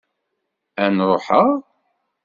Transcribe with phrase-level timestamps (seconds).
[0.83, 1.49] Ad n-ruḥeɣ?